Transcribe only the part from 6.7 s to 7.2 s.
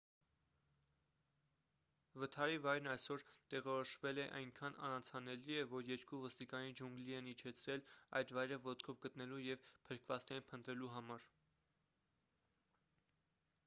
ջունգլի